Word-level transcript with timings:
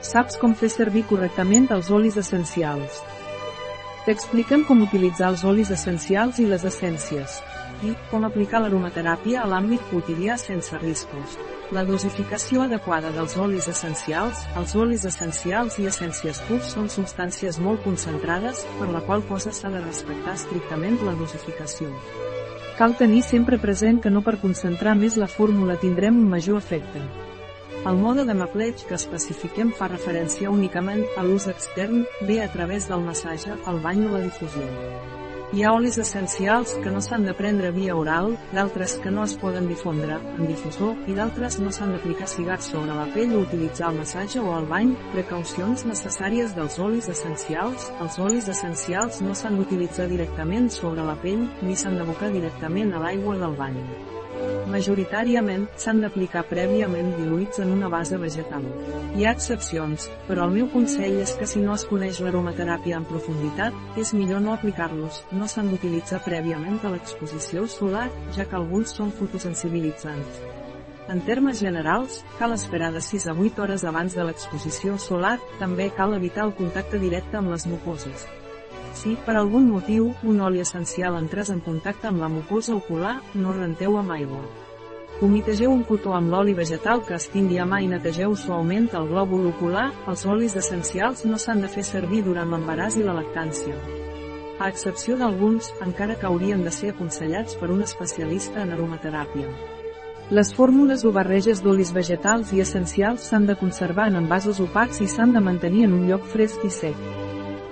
Saps 0.00 0.36
com 0.38 0.52
fer 0.54 0.68
servir 0.70 1.02
correctament 1.10 1.66
els 1.74 1.88
olis 1.90 2.16
essencials. 2.20 3.00
T'expliquem 4.06 4.62
com 4.64 4.84
utilitzar 4.84 5.32
els 5.32 5.42
olis 5.44 5.72
essencials 5.74 6.38
i 6.38 6.46
les 6.46 6.62
essències. 6.64 7.40
I 7.82 7.90
com 8.12 8.22
aplicar 8.24 8.62
l'aromateràpia 8.62 9.42
a 9.42 9.48
l'àmbit 9.50 9.82
quotidià 9.90 10.38
sense 10.38 10.78
riscos. 10.78 11.34
La 11.74 11.82
dosificació 11.84 12.62
adequada 12.64 13.10
dels 13.12 13.36
olis 13.36 13.66
essencials, 13.68 14.46
els 14.56 14.72
olis 14.78 15.04
essencials 15.04 15.76
i 15.82 15.90
essències 15.90 16.40
purs 16.46 16.72
són 16.78 16.88
substàncies 16.88 17.58
molt 17.58 17.82
concentrades, 17.82 18.64
per 18.78 18.88
la 18.94 19.02
qual 19.04 19.26
cosa 19.28 19.52
s'ha 19.52 19.74
de 19.74 19.82
respectar 19.82 20.38
estrictament 20.38 21.02
la 21.02 21.18
dosificació. 21.18 21.90
Cal 22.78 22.94
tenir 22.96 23.24
sempre 23.26 23.58
present 23.58 23.98
que 24.00 24.14
no 24.14 24.22
per 24.22 24.38
concentrar 24.38 24.94
més 24.94 25.18
la 25.18 25.26
fórmula 25.26 25.76
tindrem 25.82 26.22
un 26.22 26.30
major 26.30 26.62
efecte. 26.62 27.02
El 27.88 27.96
mode 27.96 28.24
de 28.28 28.34
mapleig 28.36 28.82
que 28.84 28.96
especifiquem 28.98 29.70
fa 29.76 29.86
referència 29.88 30.50
únicament 30.52 31.06
a 31.16 31.22
l'ús 31.24 31.46
extern, 31.48 32.02
bé 32.28 32.42
a 32.44 32.48
través 32.52 32.84
del 32.90 33.00
massatge, 33.06 33.54
el 33.70 33.78
bany 33.86 34.02
o 34.04 34.10
la 34.12 34.20
difusió. 34.26 34.66
Hi 35.56 35.64
ha 35.64 35.70
olis 35.72 35.96
essencials 36.02 36.74
que 36.82 36.92
no 36.92 37.00
s'han 37.00 37.24
de 37.24 37.32
prendre 37.38 37.70
via 37.72 37.94
oral, 37.96 38.34
d'altres 38.52 38.98
que 39.00 39.12
no 39.14 39.24
es 39.24 39.38
poden 39.40 39.70
difondre 39.70 40.18
en 40.34 40.50
difusor, 40.50 41.00
i 41.08 41.16
d'altres 41.16 41.56
no 41.62 41.72
s'han 41.72 41.94
d'aplicar 41.96 42.28
cigars 42.28 42.68
sobre 42.74 42.98
la 42.98 43.08
pell 43.14 43.32
o 43.38 43.40
utilitzar 43.46 43.88
el 43.88 44.02
massatge 44.02 44.44
o 44.44 44.52
el 44.58 44.68
bany. 44.68 44.92
Precaucions 45.14 45.86
necessàries 45.88 46.52
dels 46.58 46.76
olis 46.90 47.08
essencials. 47.14 47.88
Els 48.02 48.20
olis 48.28 48.52
essencials 48.52 49.24
no 49.24 49.32
s'han 49.32 49.56
d'utilitzar 49.56 50.10
directament 50.12 50.68
sobre 50.76 51.08
la 51.08 51.16
pell, 51.24 51.48
ni 51.64 51.72
s'han 51.72 51.96
d'abocar 51.96 52.34
directament 52.36 52.92
a 52.92 53.04
l'aigua 53.06 53.40
del 53.40 53.56
bany. 53.64 53.82
Majoritàriament, 54.68 55.62
s'han 55.80 56.02
d'aplicar 56.02 56.42
prèviament 56.50 57.14
diluïts 57.16 57.62
en 57.62 57.70
una 57.72 57.88
base 57.88 58.18
vegetal. 58.20 58.66
Hi 59.16 59.24
ha 59.24 59.32
excepcions, 59.32 60.08
però 60.26 60.44
el 60.44 60.52
meu 60.58 60.68
consell 60.74 61.16
és 61.22 61.32
que 61.40 61.48
si 61.48 61.62
no 61.64 61.72
es 61.78 61.86
coneix 61.88 62.20
l'aromateràpia 62.20 62.98
en 63.00 63.06
profunditat, 63.08 63.76
és 63.96 64.12
millor 64.12 64.42
no 64.44 64.52
aplicar-los, 64.52 65.22
no 65.32 65.48
s'han 65.48 65.70
d'utilitzar 65.72 66.20
prèviament 66.26 66.82
a 66.84 66.92
l'exposició 66.92 67.64
solar, 67.72 68.10
ja 68.36 68.44
que 68.44 68.58
alguns 68.60 68.92
són 68.98 69.14
fotosensibilitzants. 69.16 70.42
En 71.08 71.22
termes 71.24 71.62
generals, 71.64 72.18
cal 72.36 72.52
esperar 72.52 72.92
de 72.92 73.00
6 73.00 73.30
a 73.32 73.32
8 73.32 73.64
hores 73.64 73.86
abans 73.88 74.12
de 74.12 74.28
l'exposició 74.28 74.98
solar, 75.00 75.38
també 75.62 75.88
cal 75.96 76.12
evitar 76.12 76.44
el 76.44 76.52
contacte 76.60 77.00
directe 77.00 77.40
amb 77.40 77.56
les 77.56 77.64
mucoses. 77.64 78.28
Si, 78.98 79.12
per 79.24 79.36
algun 79.38 79.68
motiu, 79.70 80.08
un 80.26 80.40
oli 80.42 80.58
essencial 80.58 81.14
entrés 81.20 81.52
en 81.54 81.60
contacte 81.62 82.08
amb 82.08 82.18
la 82.18 82.30
mucosa 82.32 82.72
ocular, 82.74 83.20
no 83.34 83.52
renteu 83.54 83.94
amb 84.00 84.10
aigua. 84.10 84.40
Humitegeu 85.22 85.70
un 85.70 85.84
cotó 85.86 86.16
amb 86.16 86.32
l'oli 86.32 86.54
vegetal 86.54 87.04
que 87.06 87.14
es 87.14 87.28
tingui 87.30 87.60
a 87.62 87.66
mà 87.66 87.78
i 87.82 87.86
netegeu 87.90 88.34
suaument 88.38 88.88
el 88.98 89.06
glòbul 89.12 89.46
ocular, 89.52 89.88
els 90.10 90.24
olis 90.26 90.56
essencials 90.58 91.24
no 91.30 91.38
s'han 91.38 91.62
de 91.62 91.70
fer 91.70 91.84
servir 91.86 92.24
durant 92.26 92.50
l'embaràs 92.50 92.98
i 92.98 93.06
la 93.06 93.14
lactància. 93.20 93.76
A 94.58 94.66
excepció 94.66 95.14
d'alguns, 95.18 95.70
encara 95.86 96.18
que 96.18 96.26
haurien 96.26 96.66
de 96.66 96.74
ser 96.74 96.90
aconsellats 96.90 97.54
per 97.60 97.70
un 97.70 97.86
especialista 97.86 98.62
en 98.62 98.74
aromateràpia. 98.74 99.46
Les 100.34 100.50
fórmules 100.54 101.06
o 101.06 101.14
barreges 101.14 101.62
d'olis 101.62 101.94
vegetals 101.94 102.50
i 102.52 102.66
essencials 102.66 103.30
s'han 103.30 103.46
de 103.46 103.56
conservar 103.62 104.10
en 104.10 104.18
envasos 104.24 104.58
opacs 104.60 104.98
i 105.06 105.08
s'han 105.08 105.38
de 105.38 105.46
mantenir 105.50 105.86
en 105.86 105.98
un 106.02 106.06
lloc 106.10 106.26
fresc 106.34 106.66
i 106.66 106.74
sec. 106.82 107.27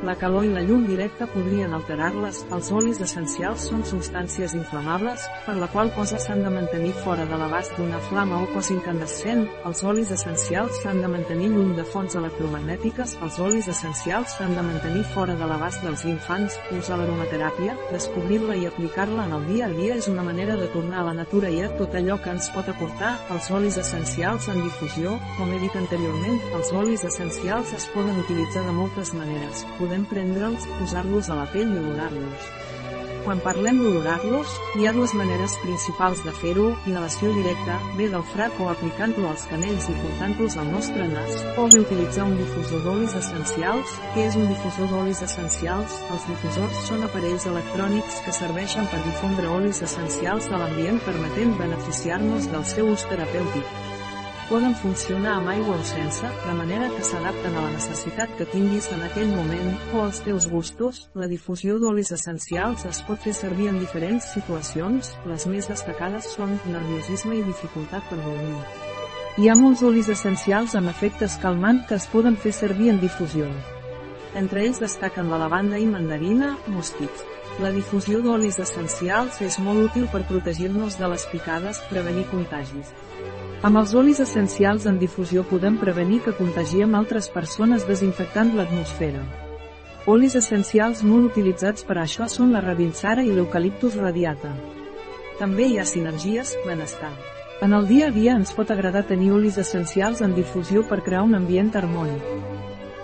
La 0.06 0.14
calor 0.14 0.44
i 0.46 0.52
la 0.54 0.60
llum 0.62 0.84
directa 0.86 1.26
podrien 1.26 1.72
alterar-les. 1.74 2.44
Els 2.54 2.68
olis 2.78 3.00
essencials 3.02 3.64
són 3.66 3.80
substàncies 3.82 4.52
inflamables, 4.54 5.24
per 5.42 5.56
la 5.58 5.66
qual 5.72 5.90
cosa 5.96 6.20
s'han 6.22 6.44
de 6.44 6.52
mantenir 6.54 6.92
fora 7.02 7.24
de 7.26 7.38
l'abast 7.40 7.74
d'una 7.74 7.98
flama 8.06 8.38
o 8.44 8.46
cos 8.52 8.70
incandescent. 8.70 9.42
Els 9.66 9.82
olis 9.82 10.12
essencials 10.14 10.78
s'han 10.82 11.00
de 11.02 11.10
mantenir 11.10 11.48
lluny 11.50 11.72
de 11.74 11.86
fonts 11.90 12.14
electromagnètiques. 12.20 13.16
Els 13.26 13.38
olis 13.48 13.66
essencials 13.72 14.36
s'han 14.36 14.54
de 14.54 14.64
mantenir 14.68 15.02
fora 15.14 15.34
de 15.34 15.48
l'abast 15.50 15.82
dels 15.82 16.06
infants. 16.06 16.60
Usar 16.78 17.00
l'aromateràpia, 17.00 17.74
descobrir-la 17.90 18.60
i 18.60 18.70
aplicar-la 18.70 19.26
en 19.26 19.34
el 19.40 19.48
dia 19.50 19.66
a 19.66 19.72
dia 19.74 19.98
és 19.98 20.06
una 20.12 20.22
manera 20.30 20.54
de 20.60 20.70
tornar 20.76 21.02
a 21.02 21.08
la 21.10 21.16
natura 21.18 21.50
i 21.50 21.64
a 21.66 21.72
tot 21.82 21.98
allò 21.98 22.20
que 22.22 22.30
ens 22.36 22.52
pot 22.54 22.70
aportar. 22.70 23.16
Els 23.34 23.50
olis 23.50 23.80
essencials 23.82 24.46
en 24.54 24.62
difusió, 24.62 25.18
com 25.34 25.50
he 25.50 25.60
dit 25.66 25.82
anteriorment, 25.82 26.38
els 26.54 26.72
olis 26.84 27.02
essencials 27.10 27.74
es 27.74 27.90
poden 27.96 28.22
utilitzar 28.22 28.62
de 28.70 28.78
moltes 28.82 29.14
maneres 29.16 29.66
podem 29.95 29.95
prendre'ls, 30.04 30.68
posar-los 30.76 31.32
a 31.32 31.40
la 31.40 31.48
pell 31.54 31.72
i 31.72 31.80
olorar-los. 31.80 32.50
Quan 33.26 33.40
parlem 33.42 33.80
d'olorar-los, 33.80 34.52
hi 34.78 34.84
ha 34.86 34.92
dues 34.94 35.10
maneres 35.18 35.56
principals 35.58 36.20
de 36.22 36.30
fer-ho, 36.38 36.66
inhalació 36.86 37.32
directa, 37.34 37.80
bé 37.98 38.06
del 38.12 38.22
frac 38.30 38.60
o 38.62 38.68
aplicant-lo 38.70 39.26
als 39.26 39.48
canells 39.50 39.88
i 39.90 39.96
portant-los 39.98 40.54
al 40.62 40.70
nostre 40.70 41.08
nas, 41.10 41.42
o 41.58 41.64
bé 41.72 41.80
utilitzar 41.82 42.28
un 42.28 42.36
difusor 42.38 42.86
d'olis 42.86 43.16
essencials. 43.18 43.96
Què 44.14 44.28
és 44.28 44.38
un 44.38 44.46
difusor 44.52 44.94
d'olis 44.94 45.24
essencials? 45.26 45.98
Els 46.14 46.30
difusors 46.30 46.86
són 46.86 47.02
aparells 47.08 47.48
electrònics 47.50 48.22
que 48.28 48.38
serveixen 48.38 48.86
per 48.94 49.02
difondre 49.10 49.50
olis 49.58 49.82
essencials 49.90 50.46
de 50.46 50.62
l'ambient 50.62 51.02
permetent 51.10 51.58
beneficiar-nos 51.58 52.46
del 52.54 52.66
seu 52.76 52.94
ús 52.94 53.10
terapèutic. 53.10 53.95
Poden 54.46 54.76
funcionar 54.78 55.40
amb 55.40 55.48
aigua 55.50 55.74
o 55.74 55.82
sense, 55.82 56.28
de 56.44 56.52
manera 56.54 56.86
que 56.94 57.02
s'adapten 57.02 57.56
a 57.56 57.64
la 57.64 57.72
necessitat 57.72 58.30
que 58.38 58.46
tinguis 58.52 58.86
en 58.94 59.02
aquell 59.02 59.32
moment, 59.34 59.72
o 59.90 60.04
als 60.04 60.20
teus 60.22 60.46
gustos. 60.46 61.00
La 61.18 61.26
difusió 61.26 61.80
d'olis 61.82 62.12
essencials 62.14 62.86
es 62.86 63.02
pot 63.08 63.18
fer 63.18 63.34
servir 63.34 63.66
en 63.72 63.80
diferents 63.82 64.30
situacions, 64.36 65.16
les 65.26 65.50
més 65.50 65.66
destacades 65.66 66.30
són 66.38 66.60
nerviosisme 66.70 67.34
i 67.40 67.42
dificultat 67.48 68.06
per 68.06 68.20
dormir. 68.22 68.60
Hi 69.36 69.50
ha 69.50 69.58
molts 69.58 69.82
olis 69.82 70.14
essencials 70.14 70.78
amb 70.78 70.94
efectes 70.94 71.40
calmant 71.42 71.82
que 71.88 71.98
es 71.98 72.06
poden 72.14 72.38
fer 72.38 72.54
servir 72.54 72.94
en 72.94 73.02
difusió. 73.02 73.50
Entre 74.36 74.66
ells 74.66 74.82
destaquen 74.82 75.30
la 75.32 75.38
lavanda 75.40 75.78
i 75.80 75.86
mandarina, 75.88 76.50
mosquits. 76.68 77.24
La 77.62 77.70
difusió 77.72 78.18
d'olis 78.20 78.58
essencials 78.60 79.38
és 79.40 79.54
molt 79.64 79.86
útil 79.86 80.04
per 80.12 80.26
protegir-nos 80.28 80.98
de 81.00 81.08
les 81.08 81.22
picades, 81.30 81.80
prevenir 81.88 82.26
contagis. 82.28 82.90
Amb 83.64 83.80
els 83.80 83.94
olis 83.96 84.20
essencials 84.20 84.84
en 84.90 84.98
difusió 85.00 85.46
podem 85.48 85.78
prevenir 85.80 86.20
que 86.26 86.34
contagiem 86.36 86.92
altres 86.98 87.30
persones 87.32 87.86
desinfectant 87.88 88.52
l'atmosfera. 88.58 89.22
Olis 90.06 90.36
essencials 90.38 91.00
molt 91.02 91.30
utilitzats 91.32 91.86
per 91.88 91.96
a 91.96 92.04
això 92.04 92.28
són 92.28 92.52
la 92.52 92.60
rabinsara 92.60 93.24
i 93.24 93.32
l'eucaliptus 93.32 93.96
radiata. 93.96 94.52
També 95.40 95.70
hi 95.70 95.80
ha 95.80 95.88
sinergies, 95.88 96.52
benestar. 96.66 97.14
En 97.64 97.72
el 97.72 97.88
dia 97.88 98.10
a 98.10 98.12
dia 98.12 98.36
ens 98.36 98.52
pot 98.52 98.70
agradar 98.70 99.06
tenir 99.08 99.32
olis 99.32 99.56
essencials 99.64 100.20
en 100.20 100.36
difusió 100.36 100.84
per 100.86 101.00
crear 101.08 101.24
un 101.24 101.34
ambient 101.40 101.72
harmònic. 101.80 102.45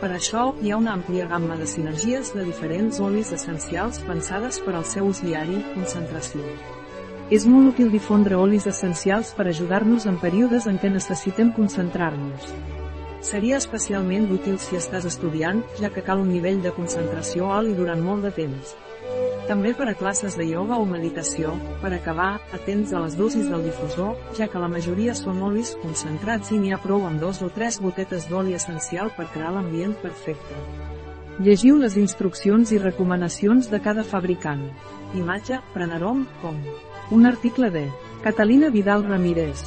Per 0.02 0.08
això, 0.10 0.48
hi 0.58 0.72
ha 0.72 0.76
una 0.80 0.96
àmplia 0.96 1.28
gamma 1.30 1.54
de 1.54 1.66
sinergies 1.70 2.32
de 2.34 2.42
diferents 2.42 2.96
olis 2.98 3.28
essencials 3.36 4.00
pensades 4.02 4.56
per 4.64 4.72
al 4.74 4.86
seu 4.92 5.06
ús 5.06 5.20
diari, 5.22 5.60
concentració. 5.76 6.42
És 7.30 7.46
molt 7.46 7.70
útil 7.70 7.92
difondre 7.92 8.34
olis 8.34 8.66
essencials 8.66 9.30
per 9.36 9.46
ajudar-nos 9.46 10.08
en 10.10 10.18
períodes 10.18 10.66
en 10.66 10.80
què 10.82 10.90
necessitem 10.90 11.52
concentrar-nos. 11.54 12.50
Seria 13.22 13.60
especialment 13.62 14.26
útil 14.34 14.58
si 14.58 14.74
estàs 14.74 15.06
estudiant, 15.06 15.62
ja 15.78 15.92
que 15.94 16.02
cal 16.02 16.18
un 16.24 16.34
nivell 16.34 16.58
de 16.66 16.74
concentració 16.74 17.54
alt 17.54 17.70
i 17.70 17.78
durant 17.78 18.02
molt 18.02 18.26
de 18.26 18.34
temps. 18.42 18.74
També 19.48 19.72
per 19.74 19.88
a 19.90 19.94
classes 19.98 20.36
de 20.38 20.44
ioga 20.46 20.76
o 20.78 20.84
meditació, 20.86 21.56
per 21.82 21.90
acabar, 21.96 22.36
atents 22.54 22.92
a 22.94 23.00
les 23.02 23.16
dosis 23.18 23.48
del 23.50 23.64
difusor, 23.66 24.14
ja 24.38 24.46
que 24.46 24.62
la 24.62 24.70
majoria 24.70 25.16
són 25.18 25.42
olis 25.42 25.72
concentrats 25.82 26.52
i 26.54 26.60
n'hi 26.62 26.70
ha 26.72 26.78
prou 26.82 27.02
amb 27.08 27.18
dos 27.20 27.42
o 27.42 27.50
tres 27.50 27.80
gotetes 27.82 28.28
d'oli 28.30 28.54
essencial 28.54 29.10
per 29.16 29.26
crear 29.34 29.50
l'ambient 29.56 29.98
perfecte. 30.04 30.62
Llegiu 31.42 31.80
les 31.80 31.98
instruccions 31.98 32.70
i 32.70 32.78
recomanacions 32.78 33.70
de 33.72 33.82
cada 33.82 34.06
fabricant. 34.06 34.62
Imatge, 35.18 35.58
Prenarom, 35.74 36.26
com. 36.42 36.58
Un 37.10 37.26
article 37.26 37.70
de 37.74 37.88
Catalina 38.22 38.70
Vidal 38.70 39.02
Ramírez, 39.08 39.66